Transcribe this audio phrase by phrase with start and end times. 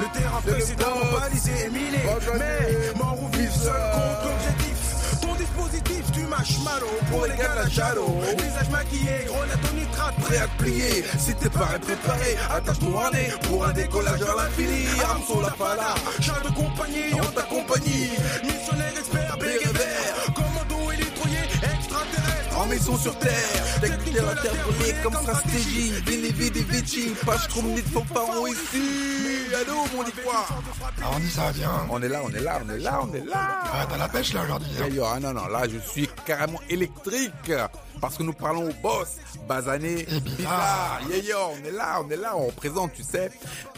[0.00, 1.98] Le terrain précédemment balisé et miné.
[2.38, 5.20] Mais mort ou vif, seul contre l'objectif.
[5.20, 8.06] Ton dispositif, tu mâches malo pour les gars la chalo.
[8.38, 11.04] Visage maquillé, grenade au nitrate, prêt à te plier.
[11.18, 14.86] Si t'es pas préparé, attache ton harnais pour un décollage à l'infini.
[15.02, 18.10] Arme sur la pala, char de compagnie, on t'accompagne.
[18.44, 20.34] Missionnaire expert, et vert.
[20.34, 22.58] Commando électroyé, extraterrestre.
[22.58, 25.92] En maison sur terre, technique de la terre brûlée comme stratégie.
[26.06, 28.46] Vini vidi vici, pas je trouve ni de fanfaron
[29.48, 29.54] ici.
[29.54, 30.48] Allô, mon ivoire.
[30.98, 31.86] Alors on dit ça, viens.
[31.90, 33.60] On est là, on est là, on est là, on est là.
[33.72, 34.70] Ah, t'as la pêche là aujourd'hui.
[34.80, 35.10] hein.
[35.14, 37.52] Ah non, non, là, je suis carrément électrique.
[38.00, 39.16] Parce que nous parlons au boss,
[39.48, 41.00] Bazané, bizarre.
[41.08, 43.30] Yeah, yo, on est là, on est là, on présente, tu sais.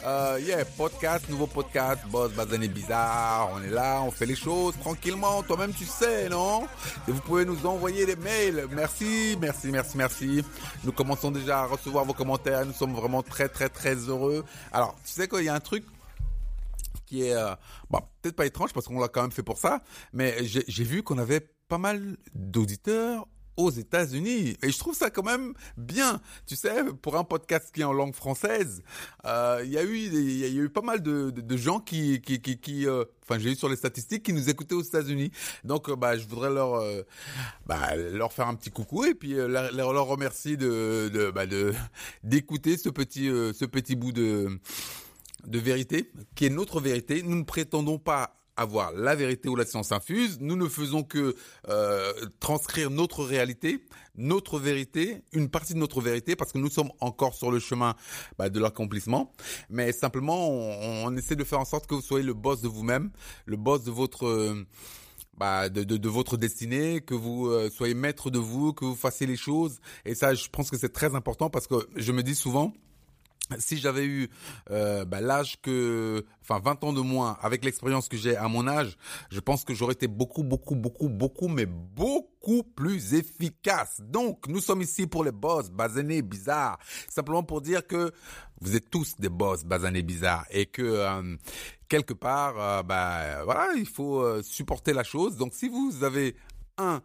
[0.04, 3.50] Euh, yeah, podcast, nouveau podcast, boss, Bazané bizarre.
[3.54, 5.42] On est là, on fait les choses tranquillement.
[5.42, 6.66] Toi-même, tu sais, non?
[7.08, 8.66] Et vous pouvez nous envoyer des mails.
[8.72, 10.44] Merci, merci, merci, merci.
[10.84, 12.66] Nous commençons déjà à recevoir vos commentaires.
[12.66, 14.44] Nous sommes vraiment très, très, très heureux.
[14.72, 15.84] Alors, tu sais qu'il y a un truc
[17.06, 17.54] qui est euh,
[17.90, 19.80] bah, peut-être pas étrange parce qu'on l'a quand même fait pour ça,
[20.12, 23.26] mais j'ai vu qu'on avait pas mal d'auditeurs
[23.62, 26.20] aux États-Unis et je trouve ça quand même bien.
[26.46, 28.82] Tu sais, pour un podcast qui est en langue française,
[29.24, 32.20] euh, il y a eu il y, a eu pas mal de, gens qui
[32.86, 35.30] euh, enfin j'ai eu sur les statistiques qui nous écoutaient aux États-Unis.
[35.64, 36.82] Donc euh, bah je voudrais leur
[37.66, 41.72] bah, leur faire un petit coucou et puis leur, remercier de bah, de
[42.24, 44.58] d'écouter ce petit ce petit bout de
[45.46, 47.22] de vérité, qui est notre vérité.
[47.22, 50.38] Nous ne prétendons pas avoir la vérité ou la science infuse.
[50.40, 51.34] Nous ne faisons que
[51.68, 53.84] euh, transcrire notre réalité,
[54.16, 57.94] notre vérité, une partie de notre vérité, parce que nous sommes encore sur le chemin
[58.38, 59.32] bah, de l'accomplissement.
[59.68, 63.10] Mais simplement, on, essaie de faire en sorte que vous soyez le boss de vous-même,
[63.46, 64.66] le boss de votre euh,
[65.36, 69.36] bah, de votre destinée, que vous euh, soyez maître de vous, que vous fassiez les
[69.36, 69.80] choses.
[70.04, 72.74] Et ça, je pense que c'est très important parce que je me dis souvent,
[73.58, 74.28] si j'avais eu
[74.70, 78.66] euh, bah, l'âge que, enfin 20 ans de moins, avec l'expérience que j'ai à mon
[78.66, 78.96] âge,
[79.30, 84.00] je pense que j'aurais été beaucoup, beaucoup, beaucoup, beaucoup, mais beaucoup plus efficace.
[84.00, 88.12] Donc, nous sommes ici pour les boss, basanés, bizarres, simplement pour dire que
[88.60, 91.36] vous êtes tous des boss, basanés, bizarres, et que euh,
[91.88, 95.36] quelque part, euh, bah voilà, il faut euh, supporter la chose.
[95.36, 96.36] Donc, si vous avez
[96.76, 97.02] un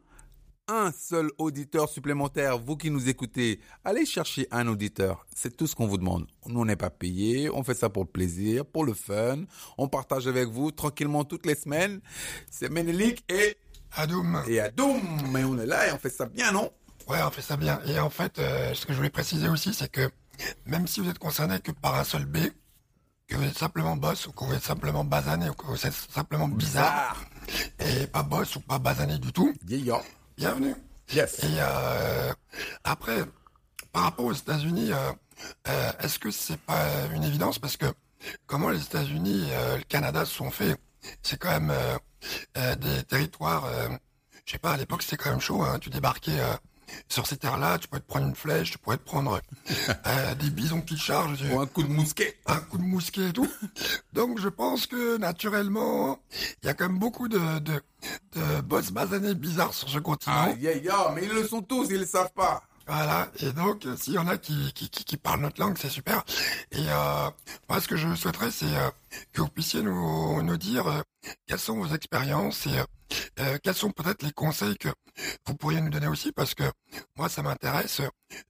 [0.67, 5.25] un seul auditeur supplémentaire, vous qui nous écoutez, allez chercher un auditeur.
[5.35, 6.27] C'est tout ce qu'on vous demande.
[6.47, 9.43] Nous, on n'est pas payé, on fait ça pour le plaisir, pour le fun.
[9.77, 12.01] On partage avec vous tranquillement toutes les semaines.
[12.49, 13.57] C'est Ménélique et,
[13.95, 14.43] Adoum.
[14.47, 15.01] et Adoum.
[15.31, 16.71] Mais on est là et on fait ça bien, non?
[17.07, 17.79] Ouais, on fait ça bien.
[17.85, 20.09] Et en fait, euh, ce que je voulais préciser aussi, c'est que
[20.65, 22.37] même si vous êtes concerné que par un seul B,
[23.27, 25.93] que vous êtes simplement boss ou que vous êtes simplement basané ou que vous êtes
[25.93, 27.23] simplement bizarre
[27.79, 29.53] et pas boss ou pas basané du tout.
[30.37, 30.75] Bienvenue.
[31.13, 31.39] Yes.
[31.43, 32.33] Et euh,
[32.83, 33.23] après,
[33.91, 35.11] par rapport aux États-Unis, euh,
[35.67, 37.59] euh, est-ce que c'est pas une évidence?
[37.59, 37.85] Parce que
[38.45, 40.77] comment les États-Unis, euh, le Canada se sont faits,
[41.21, 41.97] c'est quand même euh,
[42.57, 43.65] euh, des territoires.
[43.65, 43.89] euh,
[44.45, 45.61] je sais pas, à l'époque c'était quand même chaud.
[45.63, 46.53] Hein, tu débarquais euh,
[47.09, 49.39] sur ces terres-là, tu pouvais te prendre une flèche, tu pouvais te prendre
[50.07, 51.43] euh, des bisons qui chargent.
[51.51, 52.37] Ou un coup de mousquet.
[52.45, 53.49] un coup de mousquet et tout.
[54.13, 56.19] Donc je pense que naturellement,
[56.63, 57.81] il y a quand même beaucoup de, de,
[58.35, 60.47] de boss basanés bizarres sur ce continent.
[60.49, 61.11] Ah, yeah, yeah.
[61.15, 62.63] Mais ils le sont tous, ils le savent pas.
[62.87, 66.23] Voilà, et donc euh, s'il y en a qui, qui, parlent notre langue, c'est super.
[66.71, 67.29] Et euh,
[67.67, 68.91] moi, ce que je souhaiterais, c'est euh,
[69.33, 71.01] que vous puissiez nous, nous dire euh,
[71.47, 72.77] quelles sont vos expériences et
[73.39, 74.89] euh, quels sont peut-être les conseils que
[75.47, 76.63] vous pourriez nous donner aussi, parce que
[77.15, 78.01] moi, ça m'intéresse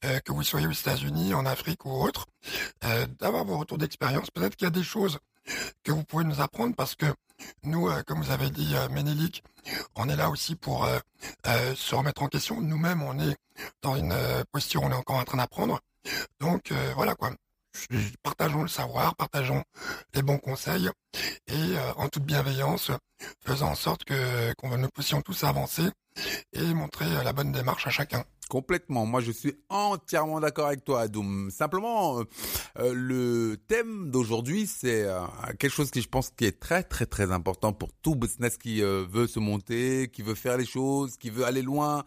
[0.02, 2.26] que vous soyez aux États-Unis, en Afrique ou autre,
[3.20, 4.32] d'avoir vos retours d'expérience.
[4.32, 5.20] Peut-être qu'il y a des choses
[5.84, 7.08] que vous pouvez nous apprendre, parce que
[7.64, 9.44] nous, euh, comme vous avez dit, euh, Ménélique,
[9.96, 11.00] on est là aussi pour euh,
[11.48, 12.62] euh, se remettre en question.
[12.62, 13.36] Nous-mêmes, on est
[13.82, 14.16] dans une
[14.52, 15.80] posture on est encore en train d'apprendre.
[16.40, 17.32] Donc voilà quoi.
[18.22, 19.64] Partageons le savoir, partageons
[20.14, 20.90] les bons conseils
[21.48, 22.92] et en toute bienveillance,
[23.46, 25.90] faisons en sorte que nous puissions tous avancer
[26.54, 28.26] et montrer la bonne démarche à chacun.
[28.50, 29.06] Complètement.
[29.08, 31.50] Moi, je suis entièrement d'accord avec toi, Adoum.
[31.50, 32.24] Simplement, euh,
[32.78, 35.22] euh, le thème d'aujourd'hui, c'est euh,
[35.58, 38.82] quelque chose qui, je pense, qui est très, très, très important pour tout business qui
[38.82, 42.04] veut se monter, qui veut faire les choses, qui veut aller loin,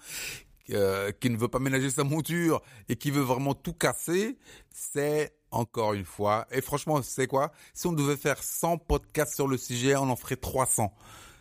[0.67, 4.39] qui ne veut pas ménager sa monture et qui veut vraiment tout casser.
[4.71, 6.47] C'est encore une fois.
[6.53, 7.53] Et franchement, c'est quoi?
[7.75, 10.93] Si on devait faire 100 podcasts sur le sujet, on en ferait 300.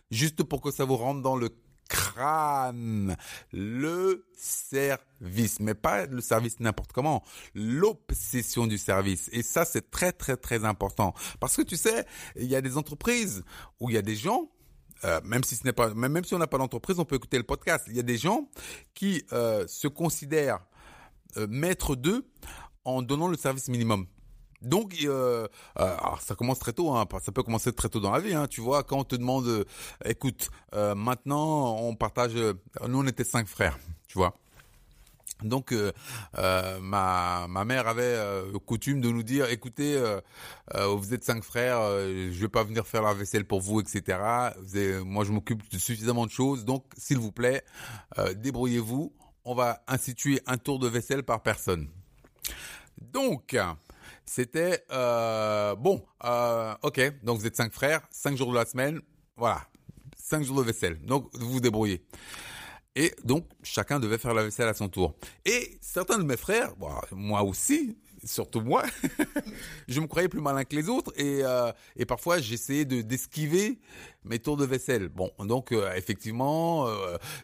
[0.10, 1.50] Juste pour que ça vous rentre dans le
[1.88, 3.16] crâne.
[3.52, 7.24] Le service, mais pas le service n'importe comment,
[7.54, 9.30] l'obsession du service.
[9.32, 11.14] Et ça, c'est très, très, très important.
[11.40, 12.06] Parce que tu sais,
[12.36, 13.44] il y a des entreprises
[13.80, 14.50] où il y a des gens,
[15.04, 17.38] euh, même si ce n'est pas, même, si on n'a pas d'entreprise, on peut écouter
[17.38, 17.86] le podcast.
[17.88, 18.50] Il y a des gens
[18.94, 20.66] qui euh, se considèrent
[21.38, 22.26] euh, maîtres d'eux
[22.86, 24.08] en donnant le service minimum.
[24.62, 25.48] Donc, euh,
[25.80, 28.34] euh, alors ça commence très tôt, hein, ça peut commencer très tôt dans la vie.
[28.34, 29.64] Hein, tu vois, quand on te demande, euh,
[30.04, 32.54] écoute, euh, maintenant on partage, euh,
[32.88, 33.78] nous on était cinq frères,
[34.08, 34.34] tu vois.
[35.44, 35.92] Donc, euh,
[36.82, 38.18] ma, ma mère avait
[38.66, 39.96] coutume de nous dire, écoutez,
[40.74, 44.02] vous êtes cinq frères, je vais pas venir faire la vaisselle pour vous, etc.
[44.60, 47.64] Vous avez- moi, je m'occupe de suffisamment de choses, donc s'il vous plaît,
[48.36, 49.14] débrouillez-vous.
[49.46, 51.88] On va instituer un tour de vaisselle par personne.
[53.00, 53.56] Donc,
[54.28, 56.06] c'était euh, bon.
[56.26, 59.00] euh, ok, donc vous êtes cinq frères, cinq jours de la semaine,
[59.38, 59.62] voilà,
[60.18, 61.00] cinq jours de vaisselle.
[61.02, 62.04] Donc vous vous débrouillez.
[62.96, 65.16] Et donc chacun devait faire la vaisselle à son tour.
[65.46, 68.84] Et certains de mes frères, bon, moi aussi, surtout moi,
[69.88, 73.80] je me croyais plus malin que les autres et euh, et parfois j'essayais de d'esquiver
[74.26, 75.08] mes tours de vaisselle.
[75.08, 76.86] Bon, donc effectivement,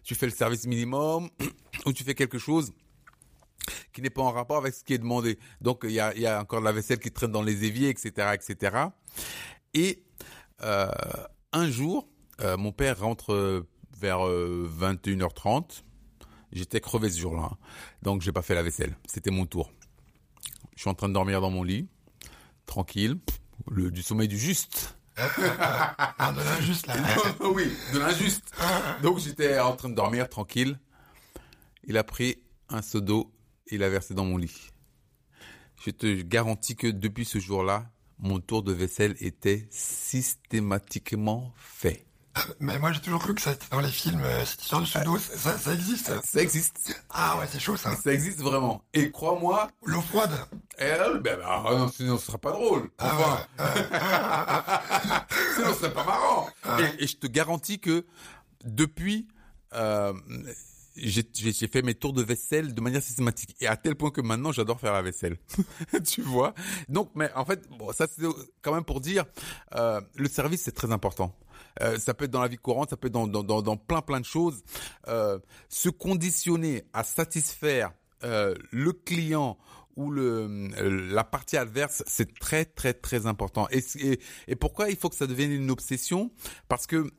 [0.03, 1.29] tu fais le service minimum
[1.85, 2.73] ou tu fais quelque chose
[3.93, 5.39] qui n'est pas en rapport avec ce qui est demandé.
[5.61, 7.65] Donc il y a, il y a encore de la vaisselle qui traîne dans les
[7.65, 8.77] éviers, etc., etc.
[9.73, 10.03] Et
[10.61, 10.87] euh,
[11.51, 12.07] un jour,
[12.41, 13.67] euh, mon père rentre euh,
[13.99, 15.83] vers euh, 21h30.
[16.51, 17.57] J'étais crevé ce jour-là, hein.
[18.03, 18.95] donc j'ai pas fait la vaisselle.
[19.07, 19.71] C'était mon tour.
[20.75, 21.87] Je suis en train de dormir dans mon lit,
[22.65, 23.17] tranquille,
[23.71, 24.95] le, du sommeil du juste.
[25.15, 26.95] Ah, de l'injuste, là.
[27.41, 28.43] oui, de l'injuste.
[29.01, 30.79] Donc j'étais en train de dormir tranquille.
[31.85, 32.37] Il a pris
[32.69, 33.32] un seau d'eau
[33.73, 34.69] il l'a versé dans mon lit.
[35.85, 42.05] Je te garantis que depuis ce jour-là, mon tour de vaisselle était systématiquement fait.
[42.59, 44.85] Mais moi, j'ai toujours cru que ça était dans les films, euh, cette histoire de
[44.87, 46.11] sudo, ça, ça existe.
[46.23, 47.03] Ça existe.
[47.09, 47.95] Ah ouais, c'est chaud, ça.
[47.95, 48.83] Ça existe vraiment.
[48.93, 50.31] Et crois-moi, L'eau froide.
[50.77, 52.89] elle, ben, ben, ah non, sinon ce sera pas drôle.
[52.99, 53.45] Enfin,
[55.55, 56.47] sinon ce serait pas marrant.
[56.79, 58.05] Et, et je te garantis que
[58.63, 59.27] depuis,
[59.73, 60.13] euh,
[60.95, 64.51] j'ai fait mes tours de vaisselle de manière systématique et à tel point que maintenant
[64.51, 65.37] j'adore faire la vaisselle.
[66.05, 66.53] tu vois?
[66.89, 68.23] Donc, mais en fait, bon, ça c'est
[68.61, 69.25] quand même pour dire,
[69.75, 71.35] euh, le service c'est très important.
[71.81, 73.77] Euh, ça peut être dans la vie courante, ça peut être dans, dans, dans, dans
[73.77, 74.63] plein plein de choses.
[75.07, 77.93] Euh, se conditionner à satisfaire
[78.23, 79.57] euh, le client
[79.95, 83.67] ou le euh, la partie adverse, c'est très très très important.
[83.71, 86.31] Et, et, et pourquoi il faut que ça devienne une obsession?
[86.67, 87.11] Parce que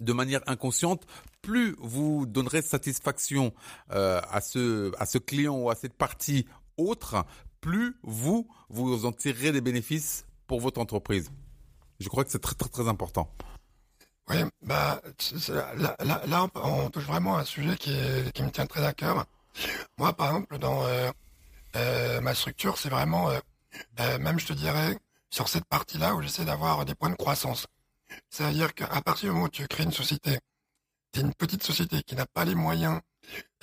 [0.00, 1.06] de manière inconsciente,
[1.46, 3.54] plus vous donnerez satisfaction
[3.92, 6.44] euh, à ce à ce client ou à cette partie
[6.76, 7.24] autre,
[7.60, 11.30] plus vous vous en tirerez des bénéfices pour votre entreprise.
[12.00, 13.32] Je crois que c'est très très important.
[14.28, 15.00] Oui, bah,
[16.26, 19.24] là, on, touche vraiment à un sujet qui, est, qui me tient très à cœur.
[19.98, 21.12] Moi, par exemple, dans euh,
[21.76, 23.30] euh, ma structure, c'est vraiment,
[24.18, 24.98] même je te dirais,
[25.30, 27.68] sur cette partie-là où j'essaie d'avoir des points de croissance.
[28.30, 30.40] C'est-à-dire qu'à partir du moment où tu crées une société,
[31.20, 33.00] une petite société qui n'a pas les moyens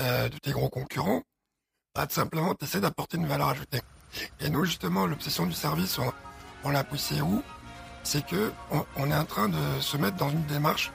[0.01, 1.23] euh, de tes gros concurrents,
[1.95, 3.81] bah, tout simplement, tu d'apporter une valeur ajoutée.
[4.39, 5.99] Et nous, justement, l'obsession du service,
[6.63, 7.43] on, l'a poussé où?
[8.03, 8.51] C'est que
[8.97, 10.91] on, est en train de se mettre dans une démarche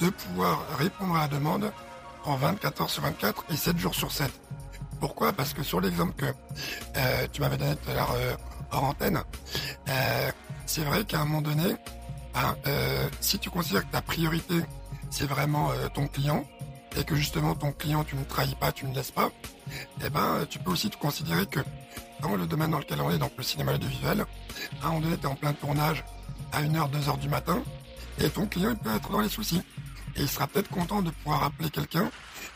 [0.00, 1.72] de pouvoir répondre à la demande
[2.24, 4.30] en 24 heures sur 24 et 7 jours sur 7.
[5.00, 5.32] Pourquoi?
[5.32, 6.26] Parce que sur l'exemple que
[6.96, 8.34] euh, tu m'avais donné tout à l'heure euh,
[8.72, 9.22] antenne,
[9.88, 10.30] euh,
[10.66, 11.76] c'est vrai qu'à un moment donné,
[12.66, 14.56] euh, si tu considères que ta priorité
[15.14, 16.44] c'est vraiment euh, ton client
[16.96, 19.30] et que justement ton client tu ne trahis pas, tu ne laisses pas,
[20.04, 21.60] eh ben tu peux aussi te considérer que
[22.20, 24.24] dans le domaine dans lequel on est, donc le cinéma audiovisuel,
[24.82, 26.04] à un moment donné, tu es en plein tournage
[26.52, 27.62] à 1h, 2h du matin,
[28.18, 29.62] et ton client il peut être dans les soucis.
[30.16, 32.08] Et il sera peut-être content de pouvoir appeler quelqu'un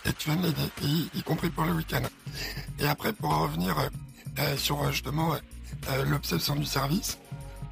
[0.04, 0.70] et tu viennes l'aider,
[1.14, 2.02] y, compris pour le week-end.
[2.78, 3.88] Et après, pour en revenir euh,
[4.38, 5.38] euh, sur euh, justement euh,
[5.90, 7.18] euh, l'obsession du service,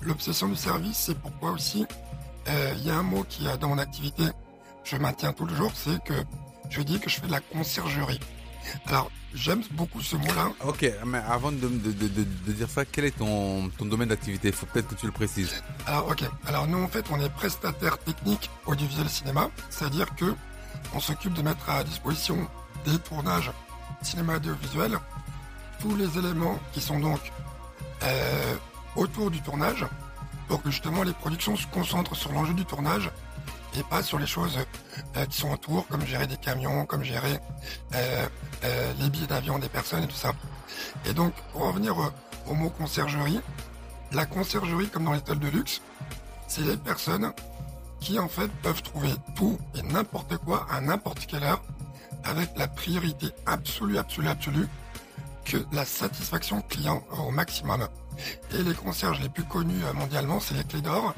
[0.01, 1.87] l'obsession du service, c'est pourquoi aussi
[2.49, 4.25] euh, il y a un mot qui dans mon activité,
[4.87, 6.15] je maintiens tout le jour, c'est que
[6.71, 8.21] je dis que je fais de la conciergerie.
[8.87, 10.51] Alors, j'aime beaucoup ce mot-là.
[10.65, 14.09] Ok, mais avant de, de, de, de, de dire ça, quel est ton, ton domaine
[14.09, 14.49] d'activité?
[14.49, 15.63] Il faut peut-être que tu le précises.
[15.87, 20.35] Alors ok, alors nous en fait on est prestataire technique audiovisuel cinéma, c'est-à-dire que
[20.95, 22.49] on s'occupe de mettre à disposition
[22.85, 23.51] des tournages
[24.03, 24.99] cinéma audiovisuel
[25.81, 27.21] tous les éléments qui sont donc
[28.03, 28.55] euh,
[28.95, 29.85] autour du tournage
[30.49, 33.11] pour que justement les productions se concentrent sur l'enjeu du tournage
[33.83, 34.59] pas sur les choses
[35.17, 37.39] euh, qui sont autour, comme gérer des camions, comme gérer
[37.95, 38.27] euh,
[38.65, 40.33] euh, les billets d'avion des personnes et tout ça.
[41.05, 41.97] Et donc, pour en revenir
[42.47, 43.41] au, mot conciergerie,
[44.13, 45.83] la conciergerie, comme dans les de luxe,
[46.49, 47.33] c'est les personnes
[48.01, 51.63] qui en fait peuvent trouver tout et n'importe quoi à n'importe quelle heure
[52.25, 54.69] avec la priorité absolue, absolue, absolue
[55.45, 57.87] que la satisfaction client au maximum.
[58.53, 61.15] Et les concierges les plus connus euh, mondialement, c'est les clés d'or.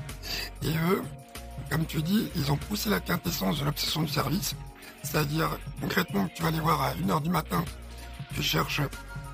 [0.63, 1.03] Et eux,
[1.71, 4.55] comme tu dis, ils ont poussé la quintessence de l'obsession du service.
[5.03, 5.49] C'est-à-dire,
[5.81, 7.65] concrètement, tu vas les voir à 1h du matin,
[8.35, 8.83] tu cherches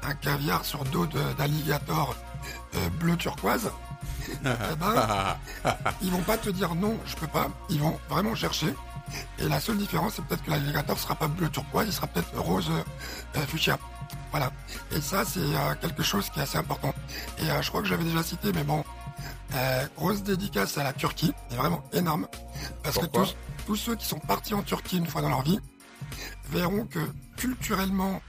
[0.02, 1.06] un caviar sur dos
[1.38, 2.14] d'alligator
[2.74, 3.70] euh, bleu turquoise,
[4.44, 5.36] eh ben,
[6.02, 7.48] ils vont pas te dire non, je peux pas.
[7.70, 8.74] Ils vont vraiment chercher.
[9.38, 12.36] Et la seule différence, c'est peut-être que l'alligator sera pas bleu turquoise, il sera peut-être
[12.38, 13.78] rose euh, fuchsia.
[14.30, 14.50] Voilà.
[14.92, 16.94] Et ça, c'est euh, quelque chose qui est assez important.
[17.38, 18.84] Et je crois que j'avais déjà cité, mais bon,
[19.96, 22.26] grosse dédicace à la Turquie, c'est vraiment énorme.
[22.82, 25.60] Parce que tous, tous ceux qui sont partis en Turquie une fois dans leur vie
[26.50, 27.00] verront que
[27.36, 28.20] culturellement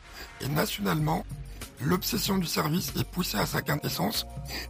[0.42, 1.25] et nationalement,
[1.82, 4.25] l'obsession du service est poussée à sa quintessence,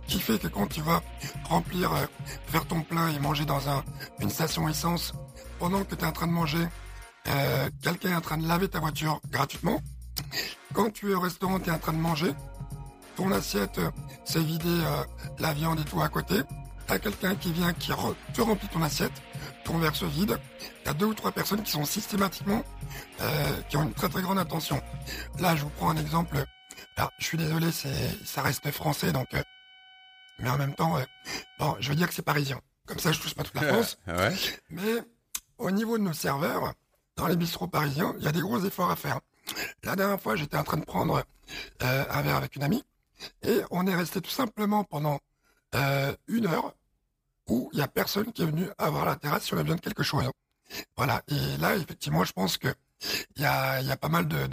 [0.08, 1.02] qui fait que quand tu vas
[1.46, 2.06] remplir, euh,
[2.48, 3.84] faire ton plein et manger dans un,
[4.20, 5.14] une station essence,
[5.60, 6.66] pendant que tu es en train de manger,
[7.28, 9.82] euh, quelqu'un est en train de laver ta voiture gratuitement.
[10.74, 12.34] Quand tu es au restaurant, tu es en train de manger,
[13.16, 13.90] ton assiette euh,
[14.24, 14.84] s'est vidée
[15.40, 16.42] la viande et tout à côté,
[16.88, 17.92] t'as quelqu'un qui vient qui
[18.34, 19.14] te remplit ton assiette,
[19.64, 20.40] ton verre se vide,
[20.84, 22.64] t'as deux ou trois personnes qui sont systématiquement,
[23.70, 24.82] qui ont une très très grande attention.
[25.40, 26.46] Là, je vous prends un exemple
[26.98, 29.34] alors, je suis désolé, c'est, ça reste français, donc.
[29.34, 29.44] Euh,
[30.40, 31.04] mais en même temps, euh,
[31.60, 32.60] bon, je veux dire que c'est parisien.
[32.86, 33.98] Comme ça, je touche pas toute la France.
[34.70, 35.02] Mais
[35.58, 36.74] au niveau de nos serveurs,
[37.16, 39.20] dans les bistrots parisiens, il y a des gros efforts à faire.
[39.84, 41.24] La dernière fois, j'étais en train de prendre
[41.84, 42.84] euh, un verre avec une amie,
[43.44, 45.20] et on est resté tout simplement pendant
[46.28, 46.74] une heure
[47.48, 49.76] où il y a personne qui est venu avoir la terrasse si on a besoin
[49.76, 50.24] de quelque chose.
[50.96, 51.22] Voilà.
[51.28, 52.74] Et là, effectivement, je pense que
[53.36, 54.48] il y a, pas mal de,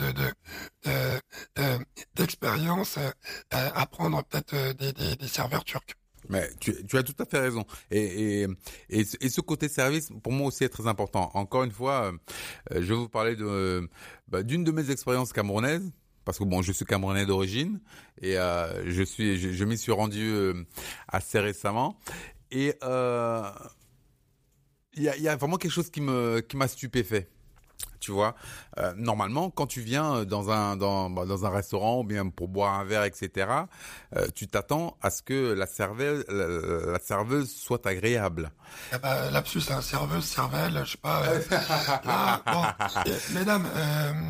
[2.14, 3.11] d'expériences euh,
[3.50, 5.95] à prendre peut-être euh, des, serveurs turcs.
[6.28, 7.64] Mais tu, as tout à fait raison.
[7.90, 8.47] Et,
[8.90, 11.31] ce côté service, pour moi aussi, est très important.
[11.35, 13.37] Encore une fois, euh, je vais vous parler
[14.28, 15.90] bah, d'une de mes expériences camerounaises.
[16.25, 17.81] Parce que bon, je suis camerounais d'origine
[18.21, 20.33] et euh, je suis, je, m'y suis rendu
[21.09, 21.99] assez récemment.
[22.50, 22.75] Et
[24.95, 27.29] il y, a, vraiment quelque chose qui m'a stupéfait
[28.03, 28.35] tu vois.
[28.79, 32.29] Euh, normalement, quand tu viens euh, dans un dans, bah, dans un restaurant ou bien
[32.29, 33.49] pour boire un verre, etc.,
[34.17, 38.51] euh, tu t'attends à ce que la serveuse la, serveuse soit agréable.
[38.93, 41.23] Ah bah, lapsus, hein, serveuse, cervelle, je sais pas.
[42.05, 43.67] Ah, bon, mesdames.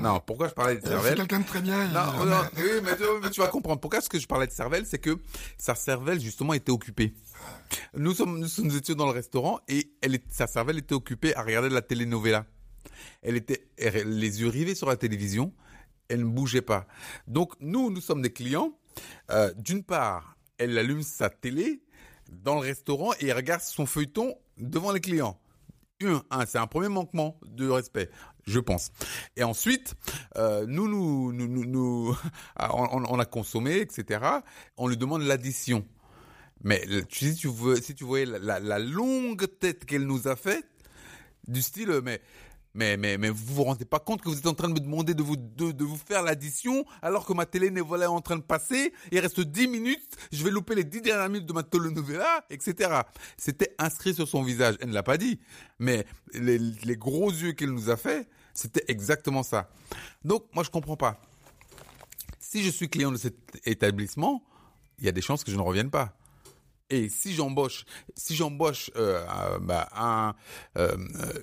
[0.02, 1.88] non, pourquoi je parlais de cervelle C'est quelqu'un de très bien.
[1.88, 3.80] Non, non, oui, mais, tu vas comprendre.
[3.80, 4.84] Pourquoi est-ce que je parlais de cervelle?
[4.86, 5.18] C'est que
[5.56, 7.14] sa cervelle justement était occupée.
[7.94, 11.68] Nous sommes, nous, étions dans le restaurant et elle, sa cervelle était occupée à regarder
[11.68, 12.44] la telenovela.
[13.22, 15.52] Elle était les yeux rivés sur la télévision,
[16.08, 16.86] elle ne bougeait pas.
[17.26, 18.72] Donc nous, nous sommes des clients.
[19.30, 21.82] Euh, d'une part, elle allume sa télé
[22.30, 25.38] dans le restaurant et regarde son feuilleton devant les clients.
[26.30, 28.10] Un, c'est un premier manquement de respect,
[28.44, 28.90] je pense.
[29.36, 29.94] Et ensuite,
[30.36, 32.16] euh, nous, nous, nous, nous,
[32.58, 34.20] on, a consommé, etc.
[34.76, 35.86] On lui demande l'addition.
[36.64, 40.66] Mais si tu, veux, si tu voyais la, la longue tête qu'elle nous a faite,
[41.46, 42.20] du style, mais
[42.74, 44.80] mais, mais, mais vous vous rendez pas compte que vous êtes en train de me
[44.80, 48.36] demander de vous, de, de vous faire l'addition alors que ma télé voilà en train
[48.36, 51.62] de passer, il reste 10 minutes, je vais louper les 10 dernières minutes de ma
[51.62, 53.02] telenovela, etc.
[53.36, 54.76] C'était inscrit sur son visage.
[54.80, 55.38] Elle ne l'a pas dit,
[55.78, 59.70] mais les, les gros yeux qu'elle nous a fait, c'était exactement ça.
[60.24, 61.20] Donc, moi, je comprends pas.
[62.38, 64.42] Si je suis client de cet établissement,
[64.98, 66.14] il y a des chances que je ne revienne pas.
[66.92, 69.24] Et si j'embauche, si j'embauche euh,
[69.60, 70.34] bah, un,
[70.76, 70.94] euh,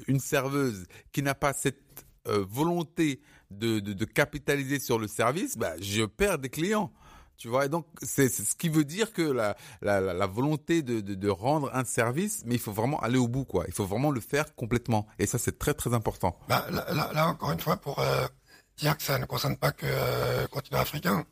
[0.08, 5.74] une serveuse qui n'a pas cette euh, volonté de, de, capitaliser sur le service, bah,
[5.82, 6.94] je perds des clients.
[7.36, 11.30] Tu vois, et donc c'est ce qui veut dire que la, la, volonté de, de,
[11.30, 13.64] rendre un service, mais il faut vraiment aller au bout, quoi.
[13.68, 15.08] Il faut vraiment le faire complètement.
[15.18, 16.38] Et ça, c'est très très important.
[16.48, 18.28] Bah, là, là, encore une fois, pour euh,
[18.78, 21.26] dire que ça ne concerne pas que euh, le continent africain.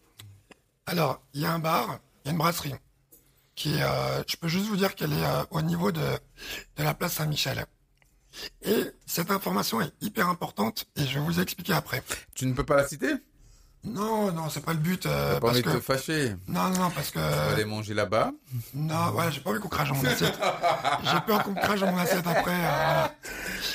[0.88, 2.74] Alors, il y a un bar, il y a une brasserie
[3.58, 6.00] qui euh, je peux juste vous dire qu'elle est euh, au niveau de,
[6.78, 7.66] de la place Saint-Michel.
[8.62, 12.04] Et cette information est hyper importante et je vais vous expliquer après.
[12.36, 13.14] Tu ne peux pas la citer?
[13.84, 15.06] Non, non, c'est pas le but.
[15.08, 16.36] Euh, pas envie de te fâcher?
[16.48, 17.20] Non, non, parce que...
[17.20, 18.32] Tu vas aller manger là-bas?
[18.76, 20.38] Non, ouais, j'ai pas envie qu'on crache dans mon assiette.
[21.04, 22.52] j'ai peur qu'on crache dans mon assiette après.
[22.52, 23.08] Euh,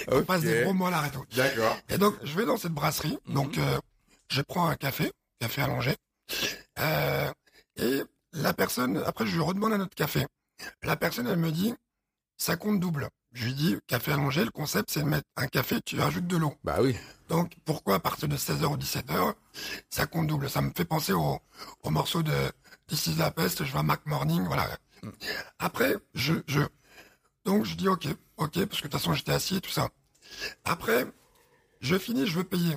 [0.07, 0.21] voilà.
[0.21, 1.25] On passe des gros mots là et tout.
[1.35, 1.77] D'accord.
[1.89, 3.19] Et donc, je vais dans cette brasserie.
[3.27, 3.81] Donc, mhm.
[4.29, 5.11] je prends un café,
[5.41, 5.97] café allongé.
[7.77, 10.27] et la personne, après je lui redemande un autre café.
[10.83, 11.75] La personne, elle me dit,
[12.37, 13.09] ça compte double.
[13.33, 16.37] Je lui dis, café allongé, le concept, c'est de mettre un café, tu rajoutes de
[16.37, 16.55] l'eau.
[16.65, 16.97] Bah oui.
[17.29, 19.35] Donc, pourquoi à partir de 16h ou 17h,
[19.89, 20.51] ça compte double?
[20.51, 21.41] Ça me fait penser au,
[21.83, 22.33] au morceau de
[22.89, 24.69] This la peste, je vais à Mac Morning, voilà.
[25.59, 26.61] Après, je, je,
[27.45, 29.89] donc je dis ok, ok, parce que de toute façon j'étais assis et tout ça.
[30.65, 31.07] Après,
[31.81, 32.77] je finis, je veux payer.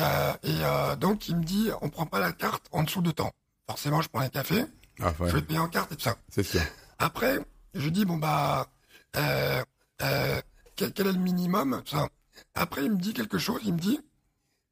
[0.00, 3.10] Euh, et euh, donc il me dit, on prend pas la carte en dessous de
[3.10, 3.32] temps
[3.70, 4.64] forcément, je prends un café,
[5.00, 6.16] ah, je vais te payer en carte et tout ça.
[6.28, 6.60] C'est sûr.
[6.98, 7.38] Après,
[7.74, 8.68] je dis, bon, bah,
[9.16, 9.62] euh,
[10.02, 10.42] euh,
[10.74, 12.08] quel, est le minimum ça.
[12.54, 14.00] Après, il me dit quelque chose, il me dit,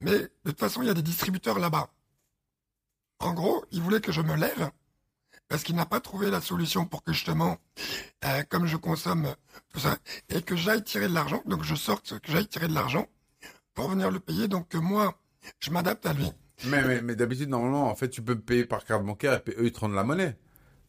[0.00, 1.90] mais de toute façon, il y a des distributeurs là-bas.
[3.20, 4.68] En gros, il voulait que je me lève
[5.46, 7.56] parce qu'il n'a pas trouvé la solution pour que justement,
[8.24, 9.32] euh, comme je consomme
[9.72, 9.96] tout ça,
[10.28, 13.06] et que j'aille tirer de l'argent, donc je sorte, que j'aille tirer de l'argent
[13.74, 15.20] pour venir le payer, donc que moi,
[15.60, 16.32] je m'adapte à lui.
[16.64, 19.54] Mais, mais, mais d'habitude, normalement, en fait, tu peux payer par carte bancaire et puis
[19.58, 20.36] eux, ils te rendent la monnaie.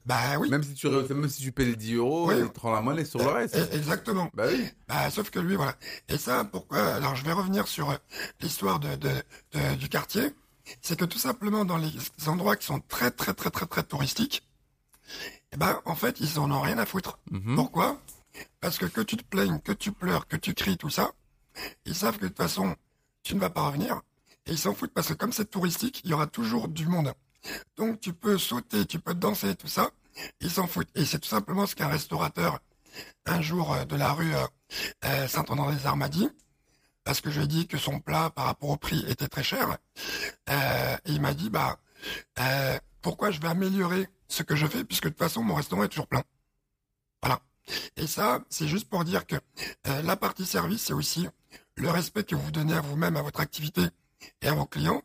[0.05, 0.49] Bah oui.
[0.49, 2.35] Même si tu, même si tu payes les 10 euros, Oui.
[2.39, 3.55] ils te rendent la monnaie sur le reste.
[3.55, 4.31] E- Exactement.
[4.33, 4.65] Bah oui.
[4.87, 5.75] Bah, sauf que lui, voilà.
[6.07, 7.95] Et ça, pourquoi Alors, je vais revenir sur euh,
[8.41, 9.09] l'histoire de, de-
[9.53, 10.33] de- du quartier.
[10.81, 11.91] C'est que tout simplement, dans les
[12.27, 14.47] endroits qui sont très, très, très, très, très touristiques,
[15.51, 17.19] eh ben, en fait, ils en ont rien à foutre.
[17.31, 17.55] Mhm.
[17.55, 17.99] Pourquoi?
[18.61, 21.11] Parce que que tu te plaignes, que tu pleures, que tu cries, tout ça,
[21.85, 22.75] ils savent que de toute façon,
[23.23, 24.01] tu ne vas pas revenir.
[24.49, 27.13] Et ils s'en foutent parce que comme c'est touristique, il y aura toujours du monde.
[27.77, 29.91] Donc, tu peux sauter, tu peux danser, tout ça.
[30.41, 30.89] Ils s'en foutent.
[30.95, 32.59] Et c'est tout simplement ce qu'un restaurateur,
[33.27, 34.47] un jour euh, de la rue euh,
[35.05, 36.27] euh, Saint-André-des-Arts m'a dit,
[37.03, 39.43] parce que je lui ai dit que son plat par rapport au prix était très
[39.43, 39.77] cher.
[40.47, 41.79] Et il m'a dit, bah,
[43.01, 45.89] pourquoi je vais améliorer ce que je fais, puisque de toute façon, mon restaurant est
[45.89, 46.23] toujours plein.
[47.21, 47.39] Voilà.
[47.97, 49.35] Et ça, c'est juste pour dire que
[49.85, 51.27] la partie service, c'est aussi
[51.75, 53.89] le respect que vous donnez à vous-même, à votre activité
[54.41, 55.01] et à vos clients.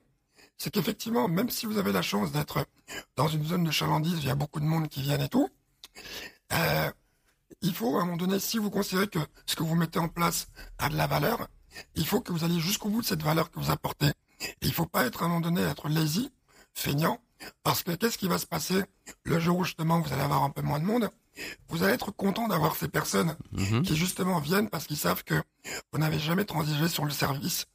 [0.57, 2.67] C'est qu'effectivement, même si vous avez la chance d'être
[3.17, 5.49] dans une zone de chalandise, il y a beaucoup de monde qui viennent et tout,
[6.53, 6.91] euh,
[7.61, 10.09] il faut à un moment donné, si vous considérez que ce que vous mettez en
[10.09, 11.49] place a de la valeur,
[11.95, 14.09] il faut que vous alliez jusqu'au bout de cette valeur que vous apportez.
[14.41, 16.31] Et il faut pas être à un moment donné être lazy,
[16.73, 17.21] feignant,
[17.63, 18.83] parce que qu'est-ce qui va se passer
[19.25, 21.09] le jour où justement vous allez avoir un peu moins de monde?
[21.69, 23.83] Vous allez être content d'avoir ces personnes Mhm.
[23.83, 25.43] qui justement viennent parce qu'ils savent que
[25.93, 27.67] vous n'avez jamais transigé sur le service.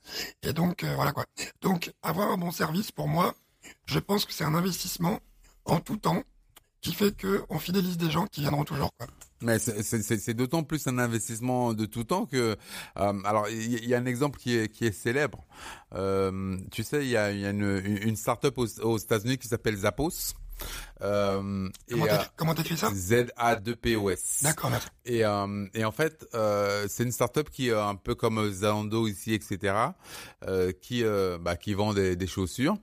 [0.43, 1.25] Et donc euh, voilà quoi.
[1.61, 3.35] Donc avoir un bon service pour moi,
[3.85, 5.19] je pense que c'est un investissement
[5.65, 6.23] en tout temps
[6.81, 9.07] qui fait que on fidélise des gens qui viendront toujours quoi.
[9.41, 12.57] Mais c'est- d'autant plus un investissement de tout temps que,
[12.97, 15.45] euh, alors il y, y a un exemple qui est qui est célèbre.
[15.95, 19.47] Euh, tu sais, il y a, y a une, une start-up aux, aux États-Unis qui
[19.47, 20.33] s'appelle Zappos.
[21.01, 22.91] Euh, et Comment euh, t'écris- comment t'écris ça?
[22.93, 24.39] Z-A-2-P-O-S.
[24.43, 24.71] D'accord.
[25.05, 29.07] Et, euh, et en fait, euh, c'est une start-up qui est un peu comme Zalando
[29.07, 29.73] ici, etc.,
[30.45, 32.75] euh, qui, euh, bah, qui vend des, des chaussures.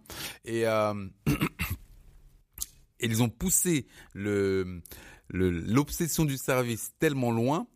[0.47, 0.95] Et euh,
[3.01, 4.81] ils ont poussé le-
[5.31, 7.67] l'obsession du service tellement loin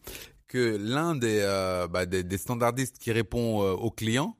[0.48, 2.04] que l'un des, euh, bah,
[2.36, 4.36] standardistes qui répond euh, aux clients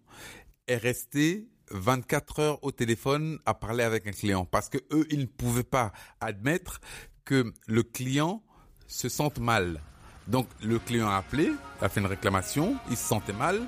[0.67, 5.21] est resté 24 heures au téléphone à parler avec un client parce que eux ils
[5.21, 6.81] ne pouvaient pas admettre
[7.25, 8.43] que le client
[8.89, 9.81] se sente mal.
[10.31, 11.51] Donc le client a appelé,
[11.83, 13.61] a fait une réclamation, il se sentait mal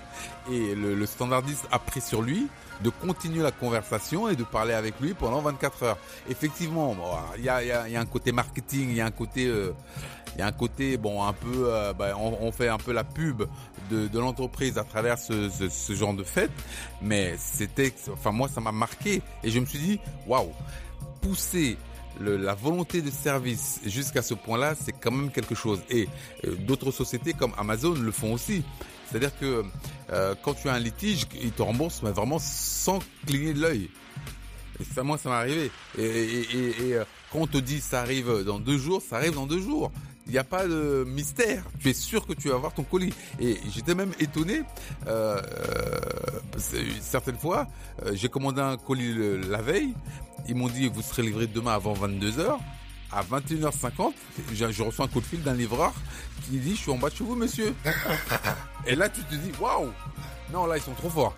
[0.50, 2.46] et le, standardiste a pris sur lui
[2.82, 5.98] de continuer la conversation et de parler avec lui pendant 24 heures.
[6.30, 6.96] Effectivement,
[7.36, 9.72] il y a, un côté marketing, il y a un côté, euh,
[10.34, 13.04] il y a un côté bon un peu, euh, bah, on, fait un peu la
[13.04, 13.42] pub
[13.90, 16.52] de, l'entreprise à travers ce, ce, ce genre de fête,
[17.00, 20.52] mais c'était, enfin moi ça m'a marqué et je me suis dit waouh,
[21.20, 21.76] pousser
[22.20, 25.80] le- la volonté de service jusqu'à ce point-là, c'est quand même quelque chose.
[25.90, 26.08] Et
[26.44, 28.62] euh, d'autres sociétés comme Amazon le font aussi.
[29.10, 29.64] C'est-à-dire que
[30.12, 33.90] euh, quand tu as un litige, ils te remboursent mais vraiment sans cligner de l'œil.
[34.80, 35.70] Et ça, moi, ça m'est arrivé.
[35.98, 39.34] Et, et, et- euh, quand on te dit ça arrive dans deux jours, ça arrive
[39.34, 39.90] dans deux jours.
[40.26, 41.64] Il n'y a pas de mystère.
[41.80, 43.12] Tu es sûr que tu vas avoir ton colis.
[43.40, 44.62] Et j'étais même étonné.
[45.08, 47.66] Euh, euh, certaines fois,
[48.12, 49.14] j'ai commandé un colis
[49.48, 49.94] la veille.
[50.48, 52.58] Ils m'ont dit vous serez livré demain avant 22 h
[53.12, 54.12] À 21h50,
[54.52, 55.92] je, je reçois un coup de fil d'un livreur
[56.44, 57.74] qui dit je suis en bas de chez vous, monsieur.
[58.86, 59.90] Et là, tu te dis waouh.
[60.52, 61.36] Non, là ils sont trop forts.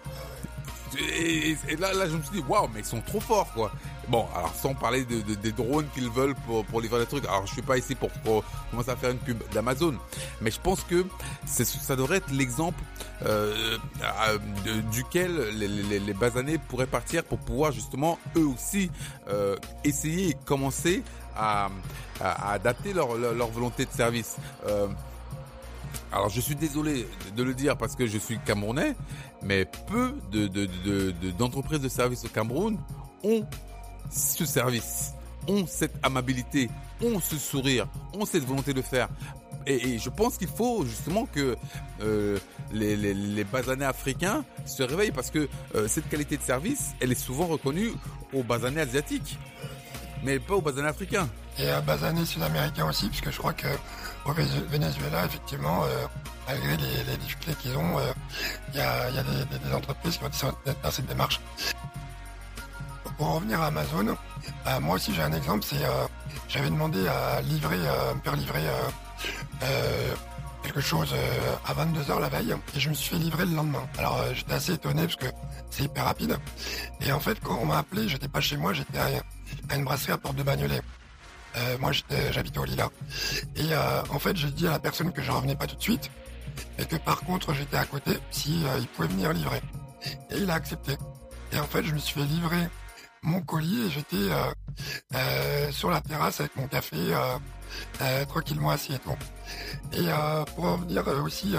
[0.98, 3.52] Et, et- et là, là, je me suis dit, waouh, mais ils sont trop forts,
[3.52, 3.72] quoi.
[4.08, 7.24] Bon, alors sans parler de, de- des drones qu'ils veulent pour, pour livrer des trucs.
[7.24, 9.94] Alors, je suis pas ici pour, pour commencer à faire une pub d'Amazon,
[10.42, 11.06] mais je pense que
[11.46, 12.82] ça devrait être l'exemple
[13.24, 13.78] euh,
[14.92, 18.90] duquel les, les, les basanés pourraient partir pour pouvoir justement eux aussi
[19.28, 21.02] euh, essayer et commencer
[21.36, 21.68] à,
[22.20, 24.36] à- à adapter leur, leur, volonté de service.
[24.66, 24.88] Euh,
[26.12, 28.94] alors je suis désolé de le dire parce que je suis camerounais,
[29.42, 32.78] mais peu de, de, de- de- d'entreprises de service au Cameroun
[33.22, 33.46] ont
[34.10, 35.12] ce service,
[35.48, 36.70] ont cette amabilité,
[37.02, 39.08] ont ce sourire, ont cette volonté de faire.
[39.66, 41.56] Et, je pense qu'il faut justement que
[42.02, 42.38] euh,
[42.72, 47.46] les, basanés africains se réveillent parce que euh, cette qualité de service, elle est souvent
[47.46, 47.92] reconnue
[48.34, 49.38] aux basanés asiatiques,
[50.22, 51.28] mais pas aux basanés africains.
[51.58, 53.68] Et à basané sud-américain aussi, puisque je crois que
[54.26, 56.06] au Venezuela, effectivement, euh,
[56.46, 57.96] malgré les, difficultés qu'ils ont,
[58.72, 61.40] il y a, des, entreprises qui ont dans cette démarche.
[63.16, 64.16] Pour revenir à Amazon,
[64.66, 66.06] euh, moi aussi j'ai un exemple, c'est euh,
[66.48, 68.88] j'avais demandé à livrer, euh, me faire livrer euh,
[69.62, 70.14] euh,
[70.62, 71.14] quelque chose
[71.66, 73.86] à 22h la veille et je me suis fait livrer le lendemain.
[73.98, 75.26] Alors j'étais assez étonné parce que
[75.70, 76.38] c'est hyper rapide.
[77.00, 80.12] Et en fait quand on m'a appelé, j'étais pas chez moi, j'étais à, une brasserie
[80.12, 80.80] à Porte de Bagnolet.
[81.78, 81.92] Moi,
[82.32, 82.88] j'habitais au Lila.
[83.54, 83.76] Et
[84.10, 86.10] en fait, j'ai dit à la personne que je revenais pas tout de suite,
[86.78, 89.62] et que par contre, j'étais à côté, si il pouvait venir livrer.
[90.30, 90.96] Et il a accepté.
[91.52, 92.68] Et en fait, je me suis fait livrer
[93.24, 94.30] mon colis et j'étais
[95.72, 96.96] sur la terrasse avec mon café,
[98.28, 99.16] tranquillement assis et tout.
[99.92, 100.06] Et
[100.54, 101.54] pour revenir aussi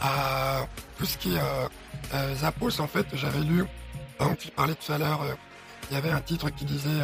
[0.00, 3.64] à tout ce qui est Zappos, en fait, j'avais lu,
[4.18, 5.20] donc tu parlais tout à l'heure,
[5.90, 7.02] il y avait un titre qui disait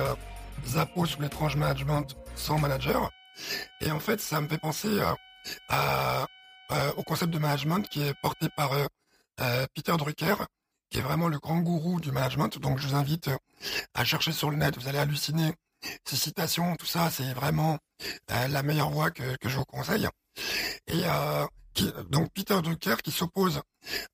[0.66, 3.10] Zappos sous l'étrange management sans manager.
[3.80, 5.00] Et en fait, ça me fait penser
[6.96, 8.70] au concept de management qui est porté par
[9.74, 10.36] Peter Drucker,
[10.90, 12.58] qui est vraiment le grand gourou du management.
[12.58, 13.30] Donc, je vous invite
[13.94, 14.78] à chercher sur le net.
[14.78, 15.52] Vous allez halluciner.
[16.04, 17.78] Ces citations, tout ça, c'est vraiment
[18.28, 20.08] la meilleure voie que, je vous conseille.
[20.88, 21.02] Et
[22.10, 23.60] donc Peter Drucker qui s'oppose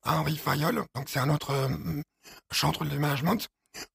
[0.03, 1.67] à Henri Fayol, donc c'est un autre
[2.51, 3.47] chantre de management,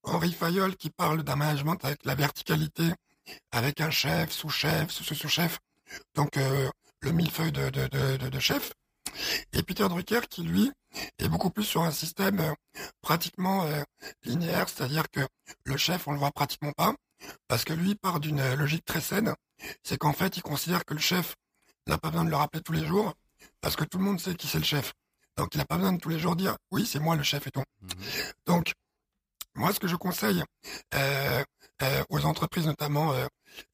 [0.03, 2.91] Henri Fayol qui parle d'un management avec la verticalité,
[3.51, 5.59] avec un chef, sous-chef, sous-sous-chef,
[6.15, 6.69] donc euh,
[7.01, 8.73] le millefeuille de, de, de, de, chef.
[9.53, 10.71] Et Peter Drucker qui, lui,
[11.19, 12.53] est beaucoup plus sur un système euh,
[13.01, 13.81] pratiquement euh,
[14.23, 15.21] linéaire, c'est-à-dire que
[15.63, 16.93] le chef, on le voit pratiquement pas,
[17.47, 19.33] parce que lui part d'une logique très saine,
[19.83, 21.35] c'est qu'en fait, il considère que le chef
[21.87, 23.13] n'a pas besoin de le rappeler tous les jours,
[23.61, 24.93] parce que tout le monde sait qui c'est le chef.
[25.37, 27.47] Donc il n'a pas besoin de tous les jours dire oui, c'est moi le chef
[27.47, 27.63] et tout.
[27.81, 27.87] Mmh
[28.45, 28.73] Donc
[29.55, 30.43] moi, ce que je conseille
[30.95, 31.43] euh,
[31.81, 33.27] euh, aux entreprises, notamment euh,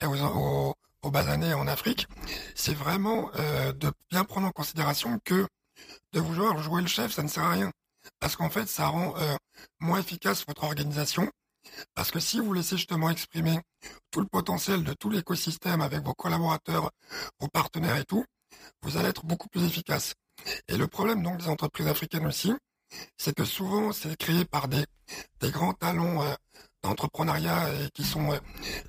[0.06, 2.08] aux, aux, aux basanés en Afrique,
[2.56, 5.47] c'est vraiment euh, de bien prendre en considération que
[6.13, 7.72] de vouloir jouer le chef, ça ne sert à rien.
[8.20, 9.36] Parce qu'en fait, ça rend euh,
[9.80, 11.30] moins efficace votre organisation.
[11.96, 13.60] Parce que si vous laissez justement exprimer
[14.12, 16.92] tout le potentiel de tout l'écosystème avec vos collaborateurs,
[17.40, 18.24] vos partenaires et tout,
[18.82, 20.13] vous allez être beaucoup plus efficace.
[20.68, 22.54] Et le problème donc des entreprises africaines aussi,
[23.18, 24.86] c'est que souvent c'est créé par des,
[25.44, 26.34] grands talents euh,
[26.84, 28.40] d'entrepreneuriat et qui sont euh,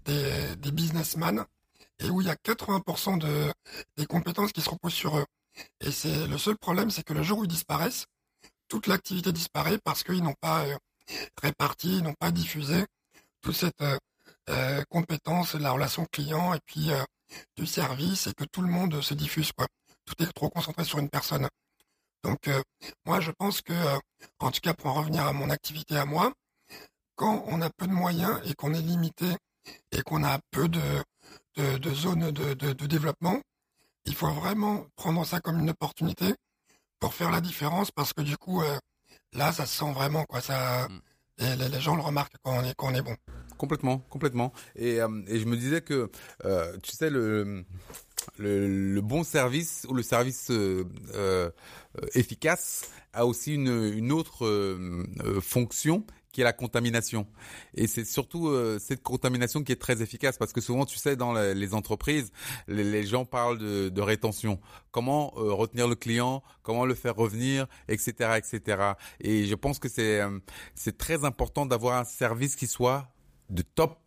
[0.05, 1.45] des, des businessmen
[2.01, 3.53] et où il y a 80% de,
[3.97, 5.27] des compétences qui se reposent sur eux.
[5.81, 8.07] Et c'est le seul problème, c'est que le jour où ils disparaissent,
[8.69, 10.77] toute l'activité disparaît parce qu'ils n'ont pas euh,
[11.43, 12.85] réparti, ils n'ont pas diffusé
[13.41, 13.83] toute cette
[14.51, 16.91] euh, compétence de la relation client et puis
[17.57, 19.67] du service et que tout le monde se diffuse quoi.
[20.05, 21.49] Tout est trop concentré sur une personne.
[22.25, 22.61] Donc euh,
[23.07, 23.99] moi je pense que, euh,
[24.41, 26.33] en tout cas pour en revenir à mon activité à moi,
[27.15, 29.27] quand on a peu de moyens et qu'on est limité
[29.93, 30.81] et qu'on a peu de,
[31.95, 33.41] zones de, développement,
[34.09, 36.35] il faut vraiment prendre ça comme une opportunité
[36.99, 38.79] pour faire la différence parce que du coup euh,
[39.33, 41.45] là ça se sent vraiment quoi ça mm.
[41.45, 43.17] et les, les, gens le remarquent quand on est quand on est bon.
[43.57, 44.53] Complètement, complètement.
[44.77, 46.11] Et, et je me disais que
[46.83, 47.65] tu sais le
[48.37, 51.51] le, le, bon service ou le service euh, euh,
[52.15, 56.05] efficace a aussi une, une autre euh, euh, fonction
[56.39, 57.27] qui est la contamination.
[57.75, 61.17] Et c'est surtout euh, cette contamination qui est très efficace parce que souvent, tu sais,
[61.17, 62.31] dans les entreprises,
[62.69, 64.61] les, gens parlent de, rétention.
[64.93, 68.93] Comment retenir le client, comment le faire revenir, etc., etc.
[69.21, 70.21] Et je pense que c'est
[70.77, 73.09] c'est très important d'avoir un service qui soit
[73.51, 73.99] de top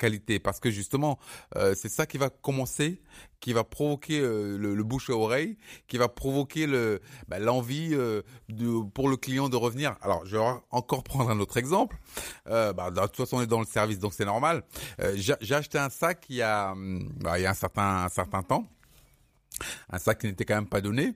[0.00, 0.38] qualité.
[0.40, 1.18] Parce que justement
[1.56, 3.00] euh, c'est ça qui va commencer
[3.40, 5.56] qui va provoquer euh, le, le, bouche à oreille
[5.88, 9.96] qui va provoquer le bah, l'envie euh, de pour le client de revenir.
[10.02, 11.96] Alors je vais encore prendre un autre exemple.
[12.48, 14.62] Euh, bah, de toute façon on est dans le service donc c'est normal.
[15.00, 18.08] Euh, j'ai acheté un sac il y a bah, il y a un certain un
[18.08, 18.66] certain temps
[19.90, 21.14] un sac qui n'était quand même pas donné.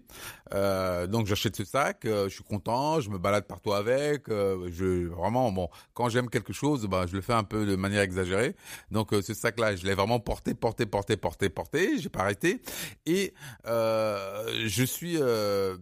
[0.52, 4.28] Euh, donc j'achète ce sac, euh, je suis content, je me balade partout avec.
[4.28, 7.76] Euh, je vraiment bon, quand j'aime quelque chose, bah je le fais un peu de
[7.76, 8.54] manière exagérée.
[8.90, 11.98] Donc euh, ce sac-là, je l'ai vraiment porté, porté, porté, porté, porté.
[11.98, 12.60] J'ai pas arrêté.
[13.06, 13.34] Et
[13.66, 15.18] euh, je suis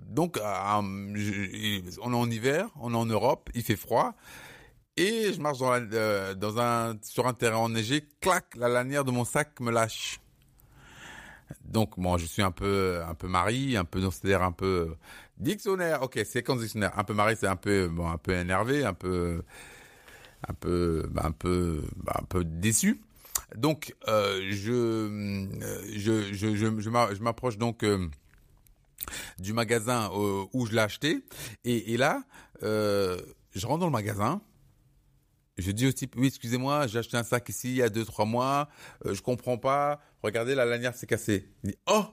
[0.09, 4.15] donc je, on est en hiver, on est en Europe, il fait froid.
[4.97, 9.11] Et je marche dans, la, dans un sur un terrain enneigé, clac, la lanière de
[9.11, 10.22] mon sac me lâche.
[11.65, 14.95] Donc, moi, je suis un peu, un peu mari, un peu, c'est-à-dire un peu
[15.39, 16.03] dictionnaire.
[16.03, 16.99] Ok, c'est dictionnaire.
[16.99, 19.43] Un peu mari, c'est un peu, bon, un peu énervé, un peu,
[20.49, 23.01] un peu, bah, un peu, bah, un peu déçu.
[23.57, 25.47] Donc, euh, je,
[25.97, 28.09] je, je, je, je m'approche donc euh,
[29.39, 31.25] du magasin euh, où je l'ai acheté,
[31.65, 32.23] et, et là,
[32.63, 33.21] euh,
[33.55, 34.41] je rentre dans le magasin
[35.59, 38.05] je dis au type, oui, excusez-moi, j'ai acheté un sac ici il y a deux,
[38.05, 38.69] trois mois,
[39.07, 41.49] euh, je comprends pas, regardez, la lanière s'est cassée.
[41.63, 42.05] Il dit, oh,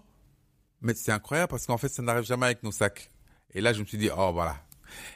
[0.82, 3.12] mais c'est incroyable parce qu'en fait, ça n'arrive jamais avec nos sacs.
[3.54, 4.58] Et là, je me suis dit, oh, voilà.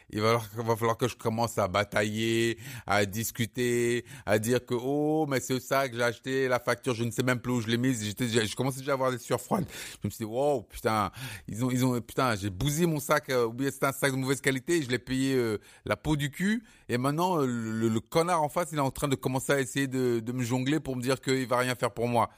[0.10, 0.40] Il va
[0.78, 5.90] falloir, que je commence à batailler, à discuter, à dire que oh mais c'est ça
[5.90, 8.04] que j'ai acheté, la facture, je ne sais même plus où je l'ai mise.
[8.04, 9.66] Je commençais déjà à avoir des sueurs froides.
[10.02, 11.12] Je me suis dit wow putain,
[11.48, 14.18] ils ont, ils ont, putain, j'ai bousillé mon sac, euh, oublié c'était un sac de
[14.18, 18.44] mauvaise qualité, je l'ai payé euh, la peau du cul, et maintenant euh, le, connard
[18.44, 21.02] en face, il est en train de commencer à essayer de, me jongler pour me
[21.02, 22.30] dire qu'il va rien faire pour moi.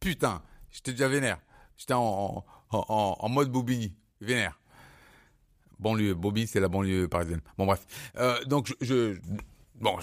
[0.00, 1.38] Putain, j'étais déjà vénère.
[1.76, 4.58] J'étais en, en, mode Bobigny, vénère
[5.84, 6.14] banlieue.
[6.14, 7.42] Bobby, c'est la banlieue parisienne.
[7.58, 7.86] Bon, bref.
[8.16, 9.16] Euh, donc, je,
[9.80, 9.96] bon,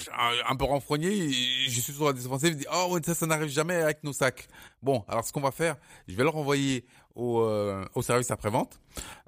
[0.47, 1.31] un, peu renfrogné,
[1.67, 4.47] je suis sur la défensive, je dis, oh, ça, ça n'arrive jamais avec nos sacs.
[4.81, 5.75] Bon, alors ce qu'on va faire,
[6.07, 8.79] je vais le renvoyer au, euh, au service après-vente.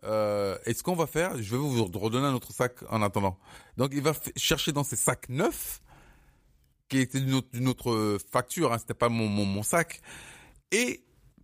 [0.03, 3.37] Euh, et ce qu'on va faire, je vais vous redonner un autre sac en attendant.
[3.77, 5.81] Donc, il va chercher dans ses sacs neufs,
[6.87, 10.01] qui étaient d'une autre, facture, hein, c'était pas mon, mon sac,
[10.71, 11.03] et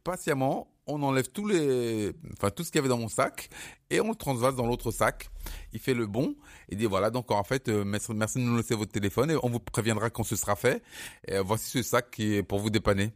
[0.09, 3.47] patiemment, on enlève tous les, enfin tout ce qu'il y avait dans mon sac
[3.91, 5.29] et on le transvase dans l'autre sac.
[5.71, 6.35] Il fait le bon
[6.67, 9.49] et dit voilà donc en fait euh, merci, de nous laisser votre téléphone et on
[9.49, 10.81] vous préviendra quand ce sera fait.
[11.29, 13.11] Euh, voici ce sac qui est pour vous dépanner.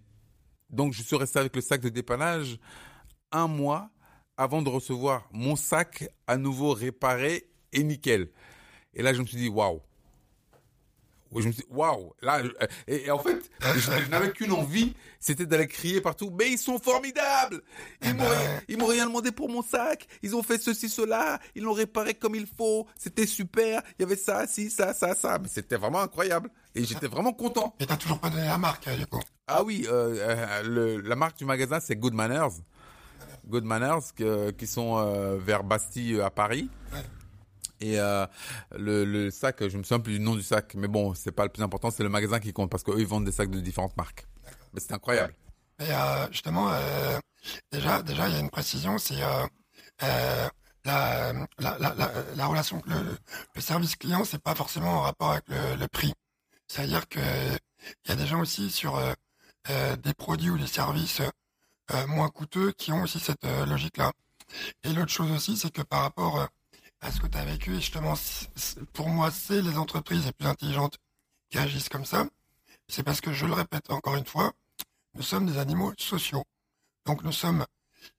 [0.69, 2.59] Donc je suis resté avec le sac de dépannage
[3.31, 3.89] un mois
[4.37, 8.29] avant de recevoir mon sac à nouveau réparé et nickel.
[8.93, 9.81] Et là je me suis dit waouh
[11.41, 15.67] je me suis waouh, là, euh, et, en fait, je, n'avais qu'une envie, c'était d'aller
[15.67, 17.61] crier partout, mais ils sont formidables!
[18.01, 18.61] Ils eh m'ont, ben.
[18.67, 22.13] ils m'ont rien demandé pour mon sac, ils ont fait ceci, cela, ils l'ont réparé
[22.13, 25.77] comme il faut, c'était super, il y avait ça, ci, ça, ça, ça, mais c'était
[25.77, 26.49] vraiment incroyable.
[26.75, 27.75] Et j'étais vraiment content.
[27.79, 29.21] Et t'as toujours pas donné la marque, hein, du coup.
[29.47, 32.61] Ah oui, euh, euh, le, la marque du magasin, c'est Good Manners.
[33.47, 36.69] Good Manners, que, qui sont euh, vers Bastille à Paris.
[37.83, 38.25] Et euh,
[38.71, 41.43] le, le, sac, je me souviens plus du nom du sac, mais bon, c'est pas
[41.43, 43.59] le plus important, c'est le magasin qui compte parce qu'eux ils vendent des sacs de
[43.59, 44.25] différentes marques.
[44.73, 45.35] Mais c'est incroyable.
[45.79, 47.19] Et euh, justement, euh,
[47.73, 49.49] déjà, déjà, il y a une précision, c'est la,
[50.85, 51.77] la, la,
[52.37, 53.17] la, relation, le,
[53.53, 56.13] le service client, c'est pas forcément en rapport avec le, le prix.
[56.69, 58.97] C'est-à-dire que il y a des gens aussi sur
[59.67, 61.21] des produits ou des services
[62.07, 64.13] moins coûteux qui ont aussi cette logique-là.
[64.85, 66.47] Et l'autre chose aussi, c'est que par rapport
[67.03, 67.71] à ce que tu as vécu.
[67.75, 68.15] Et justement,
[68.93, 70.97] pour moi, c'est les entreprises les plus intelligentes
[71.49, 72.25] qui agissent comme ça.
[72.87, 74.53] C'est parce que, je le répète encore une fois,
[75.13, 76.43] nous sommes des animaux sociaux.
[77.05, 77.65] Donc nous sommes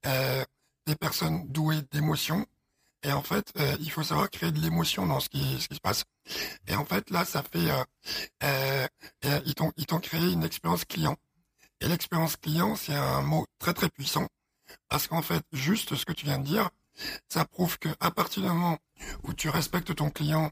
[0.07, 0.45] euh,
[0.87, 2.47] des personnes douées d'émotions.
[3.03, 6.05] Et en fait, euh, il faut savoir créer de l'émotion dans ce qui, se passe.
[6.67, 7.71] Et en fait, là, ça fait...
[7.71, 8.87] Euh,
[9.25, 11.17] euh ils t'ont créé une expérience client.
[11.81, 14.27] Et l'expérience client, c'est un mot très très puissant.
[14.89, 16.71] Parce qu'en fait, juste ce que tu viens de dire,
[17.29, 18.79] ça prouve que à partir du moment
[19.25, 20.51] où tu respectes ton client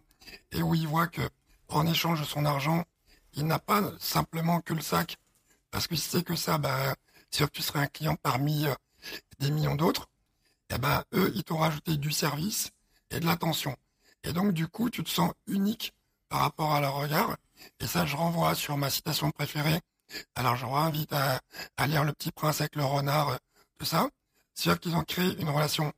[0.51, 1.23] et où il voit que
[1.69, 2.85] en échange de son argent,
[3.35, 5.17] il n'a pas simplement que le sac,
[5.71, 6.95] parce que si c'est que ça, bah,
[7.31, 8.75] que tu serais un client parmi euh,
[9.39, 10.09] des millions d'autres.
[10.71, 12.71] Eh ben, eux, ils t'ont rajouté du service
[13.11, 13.77] et de l'attention.
[14.25, 15.93] Et donc, du coup, tu te sens unique
[16.29, 17.37] par rapport à leur regard.
[17.81, 19.81] Et ça, je renvoie sur ma citation préférée.
[20.35, 21.41] Alors, je invite à,
[21.77, 23.37] à lire Le Petit Prince avec le renard, euh,
[23.79, 24.09] tout ça.
[24.55, 25.93] C'est-à-dire qu'ils ont créé une relation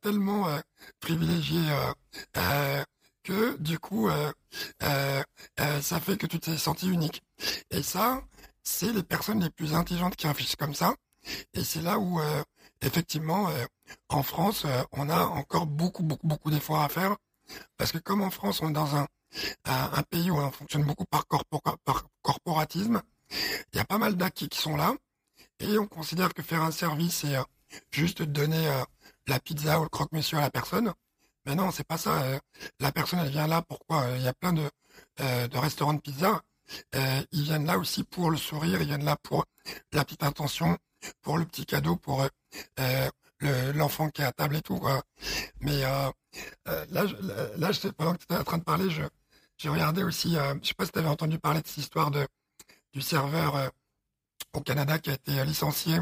[0.00, 0.58] tellement euh,
[1.00, 1.62] privilégiée
[2.36, 2.84] euh,
[3.22, 4.08] que du coup,
[4.80, 7.22] ça fait que tu t'es senti unique.
[7.70, 8.22] Et ça,
[8.62, 10.94] c'est les personnes les plus intelligentes qui réfléchissent comme ça.
[11.52, 12.18] Et c'est là où,
[12.80, 13.50] effectivement,
[14.08, 17.16] en France, on a encore beaucoup, beaucoup, beaucoup d'efforts à faire.
[17.76, 19.06] Parce que comme en France, on est dans un,
[19.66, 21.26] un, pays où on fonctionne beaucoup par,
[21.84, 23.02] par corporatisme,
[23.72, 24.94] il y a pas mal d'acquis qui sont là.
[25.60, 27.36] Et on considère que faire un service et
[27.90, 28.82] juste donner euh,
[29.38, 30.92] pizza ou le croque-monsieur à la personne.
[31.46, 32.22] Mais non, c'est pas ça.
[32.22, 32.38] Euh,
[32.80, 34.68] la personne, elle vient là pourquoi euh, Il y a plein de,
[35.18, 36.42] de restaurants de pizza.
[36.94, 39.44] ils viennent là aussi pour le sourire, ils viennent là pour
[39.92, 40.76] la petite intention,
[41.22, 42.26] pour le petit cadeau, pour
[43.74, 44.78] l'enfant qui est à table et tout.
[44.78, 45.02] Quoi.
[45.60, 46.12] Mais là,
[46.84, 47.16] je,
[47.56, 49.02] là, je, pendant que tu étais en train de parler, je
[49.56, 52.26] j'ai regardé aussi, je sais pas si tu avais entendu parler de cette histoire de
[52.92, 53.70] du serveur
[54.54, 55.98] au Canada qui a été licencié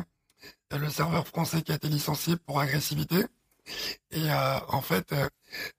[0.77, 3.25] le serveur français qui a été licencié pour agressivité.
[4.11, 5.29] Et euh, en fait, euh,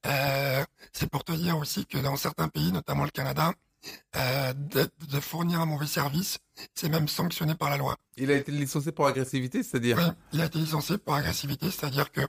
[0.06, 3.54] euh, c'est pour te dire aussi que dans certains pays, notamment le Canada,
[4.14, 6.38] de, de, fournir un mauvais service,
[6.76, 7.96] c'est même sanctionné par la loi.
[8.18, 12.12] Il a été licencié pour agressivité, c'est-à-dire Oui, il a été licencié pour agressivité, c'est-à-dire
[12.12, 12.22] que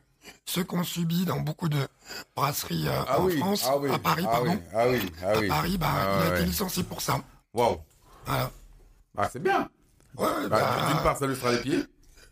[0.44, 1.88] ce qu'on subit dans beaucoup de
[2.36, 6.36] brasseries ah en France, ah à Paris, ah pardon, oui, à Paris, bah, il a
[6.36, 7.20] été licencié pour ça.
[7.52, 7.80] Waouh.
[8.26, 8.52] Voilà.
[9.18, 9.68] Ah, c'est bien.
[10.16, 11.84] Ouais, bah, bah, D'une part, ça lui fera les pieds.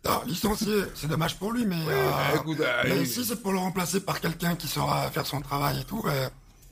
[0.05, 3.53] Non, licencié, c'est dommage pour lui, mais, euh, bah, écoute, euh, mais si c'est pour
[3.53, 6.29] le remplacer par quelqu'un qui saura faire son travail et tout, euh,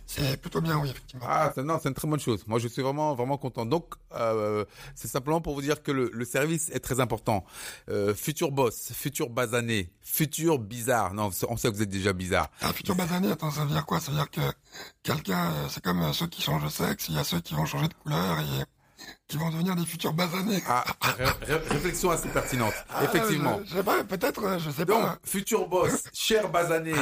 [0.06, 1.24] c'est plutôt bien, oui, effectivement.
[1.28, 2.44] Ah, c'est- non, c'est une très bonne chose.
[2.46, 3.66] Moi, je suis vraiment, vraiment content.
[3.66, 7.44] Donc, euh, c'est simplement pour vous dire que le, le service est très important.
[7.90, 11.12] Euh, futur boss, futur basané, futur bizarre.
[11.12, 12.48] Non, on sait que vous êtes déjà bizarre.
[12.62, 13.98] Un futur basané, attends, ça veut dire quoi?
[13.98, 14.40] Ça veut dire que
[15.02, 17.54] quelqu'un, euh, c'est comme euh, ceux qui changent de sexe, il y a ceux qui
[17.54, 18.64] vont changer de couleur et
[19.28, 20.62] qui vont devenir des futurs basanés.
[20.68, 20.84] Ah,
[21.18, 22.74] ré- ré- réflexion assez pertinente.
[23.02, 23.56] Effectivement.
[23.58, 25.18] Ah, Je, je sais pas, peut-être, je sais Donc, pas.
[25.24, 26.92] futur boss, cher basané,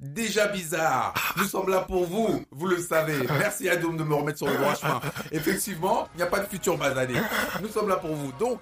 [0.00, 3.26] déjà bizarre, nous sommes là pour vous, vous le savez.
[3.38, 5.00] Merci Adoum de me remettre sur le droit chemin.
[5.30, 7.14] Effectivement, il n'y a pas de futur basané.
[7.62, 8.32] Nous sommes là pour vous.
[8.38, 8.60] Donc,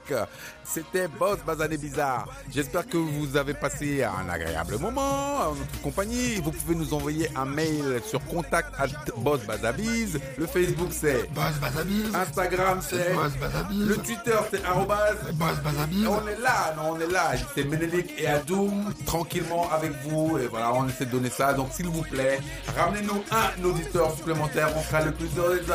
[0.64, 2.28] c'était Boss Basané Bizarre.
[2.52, 6.36] J'espère que vous avez passé un agréable moment en notre compagnie.
[6.36, 10.18] Vous pouvez nous envoyer un mail sur contact at Boss Bazabiz.
[10.36, 12.14] Le Facebook, c'est Boss Bazabiz.
[12.14, 13.86] Instagram, c'est Boss Bazabiz.
[13.88, 16.06] le Twitter, c'est arrobase Boss Bazabiz.
[16.06, 17.32] on est là, non, on est là.
[17.54, 20.38] C'est Ménélique et Adoum, tranquillement avec vous.
[20.38, 21.52] Et voilà, on essaie de donner ça.
[21.52, 22.40] Donc, s'il vous plaît,
[22.76, 24.68] ramenez-nous un auditeur supplémentaire.
[24.76, 25.72] On fera le plus heureux des.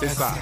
[0.00, 0.34] C'est ça.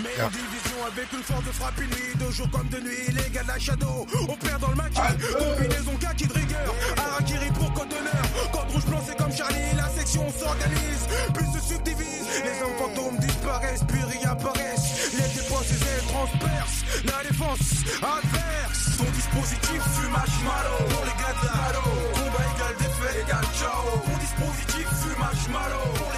[0.00, 3.30] Mais en division avec une force de frappe inouïe De jour comme de nuit, les
[3.30, 5.00] gars de la Shadow On perd dans le maquis,
[5.38, 6.74] combinaison kaki de rigueur.
[6.96, 8.50] Harakiri pour code d'honneur.
[8.52, 9.76] Code rouge blanc c'est comme Charlie.
[9.76, 16.06] La section s'organise, puis se subdivise Les hommes fantômes disparaissent, puis réapparaissent Les dépenses et
[16.06, 21.80] transpercent La défense adverse Ton dispositif fumage malo Pour les gars de la
[22.14, 23.98] Combat égal défaite égal ciao.
[24.04, 26.14] Ton dispositif fumage malo